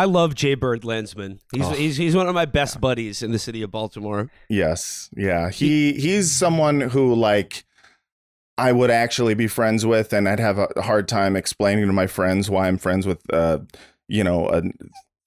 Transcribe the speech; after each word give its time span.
I 0.00 0.04
love 0.04 0.34
Jay 0.34 0.54
Bird 0.54 0.84
Landsman. 0.84 1.40
He's, 1.52 1.64
Oh. 1.64 1.70
he's 1.70 1.96
he's 1.96 2.14
one 2.16 2.28
of 2.28 2.34
my 2.34 2.44
best 2.44 2.80
buddies 2.80 3.22
in 3.22 3.32
the 3.32 3.38
city 3.38 3.62
of 3.62 3.70
Baltimore. 3.70 4.30
Yes. 4.48 5.10
Yeah. 5.16 5.50
He 5.50 5.92
he's 5.94 6.30
someone 6.32 6.80
who 6.80 7.14
like 7.14 7.64
I 8.56 8.72
would 8.72 8.90
actually 8.90 9.34
be 9.34 9.46
friends 9.48 9.84
with 9.86 10.12
and 10.12 10.28
I'd 10.28 10.40
have 10.40 10.58
a 10.58 10.68
hard 10.82 11.08
time 11.08 11.36
explaining 11.36 11.86
to 11.86 11.92
my 11.92 12.06
friends 12.06 12.48
why 12.50 12.68
I'm 12.68 12.78
friends 12.78 13.06
with 13.06 13.20
uh 13.32 13.58
you 14.08 14.24
know 14.24 14.48
a 14.48 14.62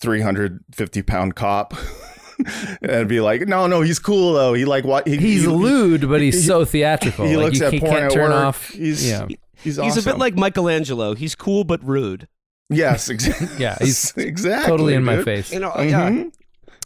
350 0.02 1.02
pound 1.04 1.36
cop. 1.36 1.74
and 2.82 3.08
be 3.08 3.22
like, 3.22 3.48
no, 3.48 3.68
no, 3.68 3.82
he's 3.82 4.00
cool 4.00 4.34
though. 4.34 4.54
He 4.54 4.66
like 4.66 4.84
what 4.84 5.08
he, 5.08 5.18
He's 5.18 5.42
he, 5.44 5.48
lewd, 5.48 6.10
but 6.10 6.22
he's 6.22 6.46
so 6.46 6.66
theatrical. 6.66 7.26
He 7.28 7.36
Like, 7.38 7.46
looks 7.46 7.60
you 7.60 7.66
at 7.68 7.74
he 7.74 7.80
porn 7.80 7.92
can't 7.92 8.04
at 8.06 8.12
turn 8.12 8.30
work. 8.32 8.46
off. 8.46 8.70
He's 8.70 9.08
yeah, 9.08 9.28
he's 9.56 9.78
He's 9.78 9.98
a 9.98 10.02
bit 10.04 10.18
like 10.18 10.36
Michelangelo. 10.36 11.14
He's 11.14 11.36
cool 11.36 11.64
but 11.64 11.84
rude. 11.84 12.28
Yes, 12.72 13.10
exactly. 13.10 13.48
yeah, 13.60 13.78
he's 13.80 14.14
exactly 14.18 14.70
totally 14.70 14.94
in 14.96 15.04
my 15.04 15.18
dude. 15.18 15.26
face. 15.26 15.52
You 15.52 15.60
know, 15.60 15.74
yeah. 15.78 16.10
Mhm. 16.10 16.32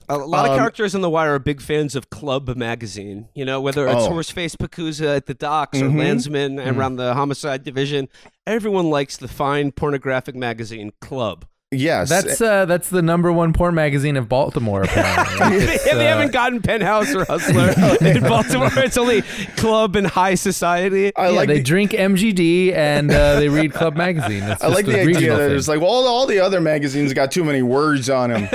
A 0.08 0.18
lot 0.18 0.46
of 0.46 0.52
Um, 0.52 0.58
characters 0.59 0.94
in 0.94 1.02
The 1.02 1.09
Wire 1.09 1.34
are 1.34 1.40
big 1.40 1.59
fans 1.62 1.96
of 1.96 2.12
Club 2.12 2.55
magazine. 2.55 3.28
You 3.34 3.44
know, 3.44 3.59
whether 3.59 3.88
it's 3.88 4.04
Oh. 4.06 4.12
Horseface 4.12 4.56
Pakusa 4.56 5.16
at 5.18 5.26
the 5.26 5.34
docks 5.34 5.82
or 5.82 5.86
Mhm. 5.90 5.98
Landsman 5.98 6.58
Mm-hmm. 6.58 6.80
around 6.80 6.98
the 6.98 7.16
homicide 7.16 7.64
division, 7.64 8.08
everyone 8.45 8.92
likes 8.92 9.18
the 9.18 9.28
fine 9.28 9.72
pornographic 9.72 10.36
magazine 10.36 10.92
Club. 11.02 11.45
Yes. 11.76 12.10
That's 12.10 12.42
uh, 12.42 12.66
that's 12.66 12.90
the 12.90 13.02
number 13.02 13.32
one 13.32 13.54
porn 13.54 13.76
magazine 13.76 14.18
of 14.18 14.28
Baltimore. 14.30 14.84
Apparently, 14.86 15.60
they, 15.60 15.74
it's, 15.74 15.84
they 15.86 15.92
uh, 15.92 16.16
haven't 16.16 16.32
gotten 16.34 16.62
Penthouse 16.62 17.14
or 17.14 17.26
Hustler 17.26 17.74
in 18.08 18.22
Baltimore. 18.24 18.70
It's 18.78 18.98
only 18.98 19.22
Club 19.58 19.96
and 19.96 20.08
High 20.08 20.36
Society. 20.36 21.16
I 21.16 21.30
yeah, 21.30 21.36
like 21.36 21.48
they 21.48 21.58
the, 21.58 21.64
drink 21.64 21.92
MGD 21.92 22.74
and 22.74 23.12
uh, 23.12 23.40
they 23.40 23.50
read 23.50 23.74
Club 23.74 23.96
Magazine. 23.96 24.42
That's 24.42 24.64
I 24.64 24.68
like 24.68 24.88
a 24.88 24.92
the 24.92 25.00
idea 25.02 25.36
that 25.38 25.48
thing. 25.50 25.58
it's 25.58 25.68
like, 25.68 25.80
well, 25.82 25.90
all, 25.90 26.08
all 26.08 26.26
the 26.26 26.40
other 26.40 26.62
magazines 26.62 27.14
got 27.14 27.32
too 27.32 27.44
many 27.44 27.62
words 27.62 28.10
on 28.10 28.30
them. 28.32 28.50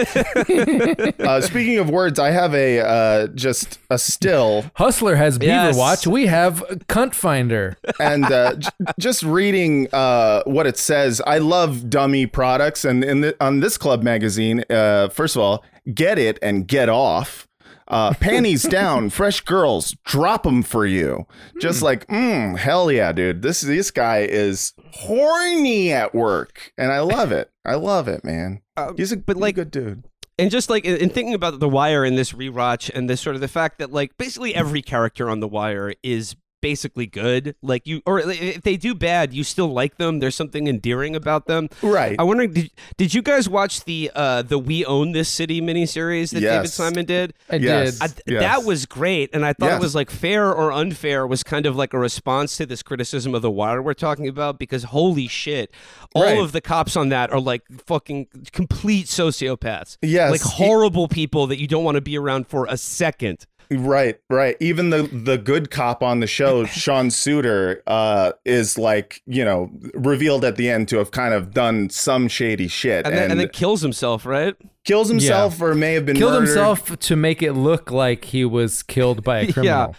uh, 1.21 1.41
speaking 1.41 1.79
of 1.79 1.91
words, 1.91 2.19
I 2.19 2.31
have 2.31 2.55
a 2.55 2.81
uh, 2.81 3.27
just 3.29 3.79
a 3.91 3.99
still, 3.99 4.65
Hustler 4.75 5.17
has 5.17 5.39
Beaver 5.39 5.51
Yes. 5.51 5.77
Watch. 5.77 6.07
We 6.07 6.27
have 6.27 6.61
Cunt 6.89 7.15
Finder. 7.15 7.77
and 7.99 8.25
uh, 8.25 8.55
j- 8.57 8.69
just 8.99 9.23
reading 9.23 9.89
uh, 9.93 10.43
what 10.45 10.67
it 10.67 10.79
says. 10.79 11.21
I 11.27 11.39
love 11.39 11.91
dummy 11.91 12.27
products, 12.27 12.85
and 12.85 13.05
in 13.11 13.21
the, 13.23 13.37
on 13.45 13.61
this 13.61 13.77
club 13.77 14.03
magazine, 14.03 14.65
uh, 14.71 15.09
first 15.09 15.37
of 15.37 15.43
all, 15.43 15.65
get 15.93 16.19
it 16.19 16.39
and 16.41 16.67
get 16.67 16.89
off. 16.89 17.47
Uh, 17.89 18.15
panties 18.21 18.63
down, 18.63 19.11
fresh 19.11 19.41
girls, 19.41 19.97
drop 20.05 20.45
them 20.45 20.63
for 20.63 20.87
you. 20.87 21.27
Just 21.61 21.83
like, 21.83 22.07
mm, 22.07 22.57
hell 22.57 22.91
yeah, 22.93 23.11
dude. 23.11 23.43
This 23.43 23.63
this 23.63 23.91
guy 23.91 24.19
is 24.19 24.75
horny 24.93 25.91
at 25.93 26.15
work, 26.15 26.73
and 26.79 26.93
I 26.93 27.01
love 27.01 27.33
it. 27.33 27.51
I 27.65 27.75
love 27.75 28.07
it, 28.07 28.25
man. 28.25 28.61
Um, 28.77 28.97
He's 28.97 29.11
a 29.11 29.17
but, 29.17 29.37
he's 29.37 29.45
a 29.47 29.53
good 29.53 29.71
dude. 29.73 30.05
and 30.39 30.53
just 30.53 30.71
like 30.71 30.85
in, 30.85 30.99
in 30.99 31.11
thinking 31.11 31.35
about 31.35 31.59
the 31.59 31.69
wire 31.69 32.05
in 32.05 32.15
this 32.15 32.33
rewatch 32.33 32.91
and 32.95 33.11
this 33.11 33.21
sort 33.21 33.35
of 33.35 33.41
the 33.41 33.49
fact 33.49 33.81
that 33.81 33.91
like 33.91 34.17
basically 34.17 34.55
every 34.55 34.83
character 34.83 35.29
on 35.29 35.41
the 35.41 35.49
wire 35.49 35.93
is 36.05 36.37
basically 36.61 37.07
good 37.07 37.55
like 37.63 37.87
you 37.87 38.03
or 38.07 38.21
if 38.21 38.63
they 38.63 38.77
do 38.77 38.95
bad 38.95 39.33
you 39.33 39.43
still 39.45 39.73
like 39.73 39.97
them 39.97 40.19
there's 40.21 40.35
something 40.35 40.67
endearing 40.67 41.17
about 41.17 41.47
them 41.47 41.69
Right. 41.83 42.17
i 42.19 42.23
wonder 42.23 42.47
did, 42.47 42.71
did 42.97 43.15
you 43.15 43.23
guys 43.23 43.49
watch 43.49 43.85
the 43.85 44.11
uh 44.15 44.43
the 44.43 44.59
we 44.59 44.85
own 44.85 45.13
this 45.13 45.29
city 45.29 45.61
miniseries 45.61 46.33
that 46.33 46.41
david 46.41 46.71
simon 46.71 47.05
did 47.07 47.35
I 47.51 47.57
Yes. 47.57 47.99
did. 47.99 48.03
I, 48.03 48.09
Yes. 48.27 48.41
That 48.43 48.65
was 48.65 48.87
great, 48.87 49.31
and 49.33 49.45
I 49.45 49.53
thought 49.53 49.67
Yes. 49.71 49.81
it 49.81 49.83
was 49.83 49.95
like 49.95 50.11
fair 50.11 50.53
or 50.53 50.71
unfair 50.73 51.27
was 51.27 51.43
kind 51.43 51.67
of 51.67 51.75
like 51.77 51.93
a 51.95 51.99
response 51.99 52.57
to 52.59 52.67
this 52.67 52.83
criticism 52.83 53.35
of 53.35 53.43
the 53.43 53.51
wire 53.51 53.83
we're 53.83 53.95
talking 53.95 54.29
about 54.29 54.59
because 54.59 54.85
holy 54.85 55.27
shit, 55.29 55.73
all 56.15 56.23
Right. 56.23 56.39
of 56.39 56.53
the 56.53 56.61
cops 56.61 56.97
on 56.97 57.09
that 57.09 57.31
are 57.33 57.41
like 57.41 57.63
fucking 57.87 58.29
complete 58.53 59.07
sociopaths. 59.07 59.97
Yes. 60.03 60.31
like 60.31 60.41
horrible 60.43 61.09
people 61.09 61.47
that 61.49 61.59
you 61.61 61.67
don't 61.67 61.85
want 61.85 61.97
to 61.97 62.01
be 62.01 62.17
around 62.19 62.47
for 62.47 62.67
a 62.69 62.77
second. 62.77 63.47
Right, 63.73 64.19
right. 64.29 64.57
Even 64.59 64.91
the 64.91 65.03
the 65.05 65.39
good 65.39 65.71
cop 65.71 66.03
on 66.03 66.19
the 66.21 66.27
show, 66.27 66.65
Sean 66.67 67.09
Suiter, 67.09 67.83
uh, 67.87 68.33
is 68.45 68.77
like 68.77 69.23
you 69.27 69.45
know 69.45 69.71
revealed 69.95 70.45
at 70.45 70.57
the 70.57 70.69
end 70.69 70.89
to 70.89 70.99
have 70.99 71.13
kind 71.13 71.33
of 71.35 71.53
done 71.55 71.89
some 71.91 72.27
shady 72.27 72.67
shit 72.69 73.07
And, 73.07 73.15
and, 73.15 73.17
then, 73.17 73.31
and 73.31 73.41
then 73.41 73.49
kills 73.51 73.81
himself, 73.83 74.27
right? 74.27 74.55
kills 74.83 75.09
himself 75.09 75.61
or 75.61 75.75
may 75.75 75.93
have 75.95 76.07
been 76.07 76.17
Killed 76.17 76.33
murdered. 76.33 76.47
himself 76.47 76.99
to 76.99 77.15
make 77.15 77.43
it 77.43 77.53
look 77.53 77.91
like 77.91 78.25
he 78.25 78.45
was 78.45 78.83
killed 78.83 79.23
by 79.23 79.41
a 79.41 79.53
criminal. 79.53 79.95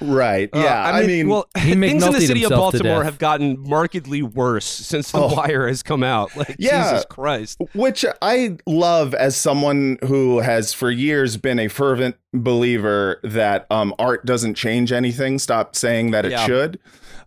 Right. 0.00 0.48
Uh, 0.52 0.60
Yeah. 0.60 0.82
I 0.84 1.06
mean, 1.06 1.28
well, 1.28 1.46
he 1.58 1.74
things 1.74 2.04
in 2.04 2.12
the 2.12 2.20
city 2.20 2.44
of 2.44 2.50
Baltimore 2.50 3.04
have 3.04 3.18
gotten 3.18 3.58
markedly 3.60 4.22
worse 4.22 4.64
since 4.66 5.10
the 5.12 5.18
Oh. 5.18 5.34
wire 5.34 5.68
has 5.68 5.82
come 5.82 6.02
out. 6.02 6.34
Like 6.36 6.56
Yeah. 6.58 6.90
Jesus 6.90 7.06
Christ. 7.10 7.60
which 7.74 8.04
I 8.22 8.56
love 8.66 9.14
as 9.14 9.36
someone 9.36 9.98
who 10.06 10.38
has 10.40 10.72
for 10.72 10.90
years 10.90 11.36
been 11.36 11.58
a 11.58 11.68
fervent 11.68 12.16
believer 12.32 13.20
that 13.24 13.66
um, 13.70 13.94
art 13.98 14.24
doesn't 14.24 14.54
change 14.54 14.92
anything. 14.92 15.38
Stop 15.38 15.74
saying 15.76 16.12
that 16.12 16.24
it 16.24 16.32
Yeah. 16.32 16.46
should. 16.46 16.78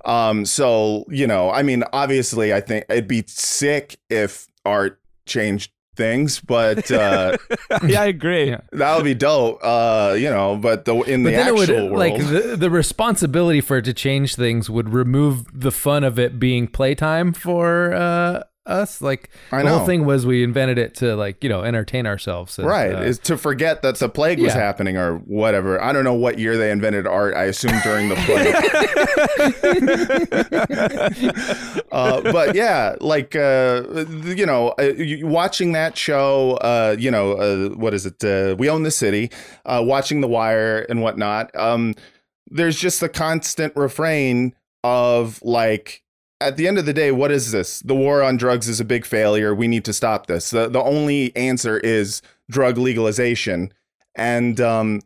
Um, 0.06 0.46
so 0.46 1.06
you 1.10 1.28
know, 1.28 1.50
I 1.52 1.64
mean, 1.64 1.84
obviously, 1.94 2.54
I 2.54 2.60
think 2.62 2.86
it'd 2.90 3.08
be 3.08 3.24
sick 3.28 3.98
if 4.10 4.48
art 4.66 5.00
changed 5.26 5.72
things, 5.96 6.40
but 6.40 6.92
uh, 6.92 7.38
yeah, 7.88 8.02
I 8.02 8.06
agree. 8.06 8.56
That 8.72 8.96
would 8.96 9.04
be 9.04 9.14
dope. 9.14 9.60
Uh, 9.64 10.16
you 10.18 10.30
know, 10.30 10.56
but 10.58 10.86
the 10.86 10.96
in 11.02 11.24
But 11.24 11.30
the 11.30 11.36
then 11.36 11.48
it 11.48 11.60
actual 11.60 11.90
would 11.90 11.92
world, 11.92 12.00
like 12.00 12.18
the, 12.18 12.56
the 12.58 12.70
responsibility 12.70 13.62
for 13.62 13.78
it 13.78 13.86
to 13.86 13.94
change 13.94 14.36
things 14.36 14.70
would 14.70 14.94
remove 14.94 15.46
the 15.60 15.72
fun 15.72 16.04
of 16.04 16.20
it 16.20 16.40
being 16.40 16.68
playtime 16.68 17.34
for 17.34 17.94
uh, 17.94 18.44
us. 18.66 19.02
Like 19.02 19.30
I 19.52 19.58
the 19.60 19.64
know. 19.66 19.78
whole 19.80 19.86
thing 19.86 20.06
was 20.06 20.26
we 20.26 20.44
invented 20.44 20.78
it 20.78 20.96
to 20.96 21.16
like 21.16 21.44
you 21.44 21.50
know 21.50 21.64
entertain 21.64 22.06
ourselves. 22.08 22.58
and, 22.58 22.68
right 22.68 22.96
uh, 22.96 23.02
is 23.02 23.20
to 23.20 23.38
forget 23.38 23.82
that 23.82 23.98
the 23.98 24.08
plague 24.10 24.40
was 24.40 24.54
Yeah. 24.56 24.62
happening 24.62 24.96
or 24.98 25.18
whatever 25.18 25.82
i 25.84 25.92
don't 25.92 26.04
know 26.06 26.14
what 26.14 26.40
year 26.40 26.56
they 26.58 26.72
invented 26.72 27.06
art 27.06 27.36
i 27.36 27.44
assume 27.44 27.74
during 27.84 28.08
the 28.10 28.16
plague 28.16 28.56
uh, 31.92 32.22
but 32.32 32.56
yeah 32.56 32.96
like 33.02 33.36
uh, 33.36 33.84
you 34.24 34.46
know 34.46 34.70
uh, 34.80 34.94
watching 35.28 35.72
that 35.74 35.98
show 35.98 36.52
uh, 36.62 36.96
you 36.98 37.12
know 37.12 37.34
uh, 37.34 37.70
what 37.76 37.94
is 37.94 38.06
it 38.06 38.24
uh, 38.24 38.56
we 38.58 38.70
own 38.70 38.84
the 38.84 38.92
city 38.92 39.30
uh, 39.66 39.82
watching 39.86 40.22
the 40.22 40.28
wire 40.28 40.86
and 40.90 41.02
whatnot 41.02 41.54
um, 41.56 41.94
there's 42.50 42.78
just 42.80 43.00
the 43.00 43.10
constant 43.10 43.76
refrain 43.76 44.54
of 44.84 45.42
like 45.44 46.03
at 46.44 46.58
the 46.58 46.68
end 46.68 46.78
of 46.78 46.86
the 46.86 46.94
day, 46.94 47.12
what 47.12 47.32
is 47.32 47.52
this? 47.52 47.80
The 47.80 47.96
war 47.96 48.22
on 48.22 48.38
drugs 48.38 48.68
is 48.68 48.80
a 48.80 48.86
big 48.86 49.06
failure. 49.06 49.56
We 49.56 49.68
need 49.68 49.86
to 49.86 49.94
stop 49.94 50.28
this. 50.28 50.50
The, 50.50 50.68
the 50.70 50.82
only 50.82 51.36
answer 51.36 51.80
is 51.80 52.22
drug 52.50 52.78
legalization. 52.78 53.74
And 54.16 54.60
um, 54.62 55.02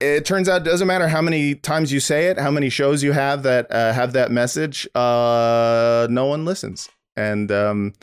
it 0.00 0.24
turns 0.24 0.48
out 0.48 0.62
it 0.62 0.64
doesn't 0.64 0.88
matter 0.88 1.08
how 1.08 1.22
many 1.22 1.54
times 1.54 1.92
you 1.92 2.00
say 2.00 2.26
it, 2.26 2.38
how 2.38 2.50
many 2.50 2.68
shows 2.68 3.02
you 3.02 3.12
have 3.12 3.42
that 3.44 3.70
uh, 3.70 3.92
have 3.92 4.12
that 4.12 4.30
message, 4.30 4.86
uh, 4.94 6.06
no 6.10 6.26
one 6.26 6.44
listens. 6.44 6.90
And 7.16 7.50
um, 7.52 7.94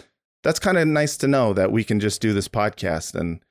that's 0.43 0.59
kind 0.59 0.77
of 0.77 0.87
nice 0.87 1.17
to 1.17 1.27
know 1.27 1.53
that 1.53 1.71
we 1.71 1.83
can 1.83 1.99
just 1.99 2.21
do 2.21 2.33
this 2.33 2.47
podcast 2.47 3.15
and 3.15 3.41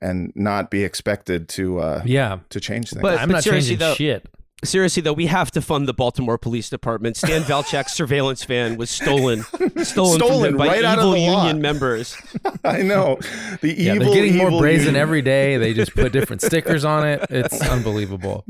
and 0.00 0.32
not 0.34 0.70
be 0.70 0.82
expected 0.84 1.48
to 1.50 1.80
uh, 1.80 2.02
yeah. 2.04 2.38
to 2.50 2.60
change 2.60 2.90
things. 2.90 3.02
But- 3.02 3.18
I'm 3.18 3.28
not 3.28 3.42
seriously, 3.42 3.76
changing 3.76 3.78
though- 3.78 3.94
shit. 3.94 4.28
Seriously 4.62 5.02
though, 5.02 5.12
we 5.12 5.26
have 5.26 5.50
to 5.52 5.62
fund 5.62 5.88
the 5.88 5.94
Baltimore 5.94 6.36
Police 6.38 6.68
Department. 6.68 7.16
Stan 7.16 7.42
Valchek's 7.42 7.92
surveillance 7.94 8.44
van 8.44 8.76
was 8.76 8.90
stolen, 8.90 9.42
stolen, 9.84 10.18
Stolen 10.18 10.56
by 10.56 10.66
right 10.68 10.84
out 10.84 10.98
of 10.98 11.04
evil 11.04 11.12
the 11.14 11.30
lot. 11.30 11.46
union 11.46 11.62
members. 11.62 12.16
I 12.64 12.82
know 12.82 13.18
the 13.62 13.74
Yeah, 13.76 13.94
evil. 13.94 14.06
they're 14.12 14.14
getting 14.26 14.36
more 14.36 14.60
brazen 14.60 14.86
union. 14.88 15.00
every 15.02 15.22
day. 15.22 15.56
They 15.56 15.72
just 15.72 15.94
put 15.94 16.12
different 16.12 16.42
stickers 16.50 16.84
on 16.84 17.06
it. 17.08 17.24
It's 17.30 17.60
unbelievable. 17.68 18.44